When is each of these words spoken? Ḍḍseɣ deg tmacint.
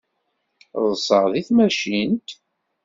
Ḍḍseɣ 0.83 1.23
deg 1.33 1.45
tmacint. 1.47 2.29